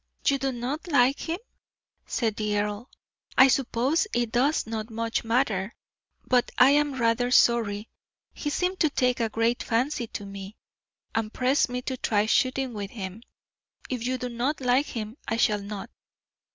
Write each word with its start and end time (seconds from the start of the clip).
"You 0.27 0.39
do 0.39 0.51
not 0.51 0.87
like 0.87 1.29
him?" 1.29 1.37
said 2.07 2.35
the 2.35 2.57
earl. 2.57 2.89
"I 3.37 3.47
suppose 3.49 4.07
it 4.15 4.31
does 4.31 4.65
not 4.65 4.89
much 4.89 5.23
matter, 5.23 5.75
but 6.25 6.49
I 6.57 6.71
am 6.71 6.95
rather 6.99 7.29
sorry. 7.29 7.87
He 8.33 8.49
seemed 8.49 8.79
to 8.79 8.89
take 8.89 9.19
a 9.19 9.29
great 9.29 9.61
fancy 9.61 10.07
to 10.07 10.25
me, 10.25 10.57
and 11.13 11.31
pressed 11.31 11.69
me 11.69 11.83
to 11.83 11.97
try 11.97 12.25
shooting 12.25 12.73
with 12.73 12.89
him. 12.89 13.21
If 13.91 14.03
you 14.07 14.17
do 14.17 14.29
not 14.29 14.59
like 14.59 14.87
him, 14.87 15.17
I 15.27 15.37
shall 15.37 15.61
not." 15.61 15.91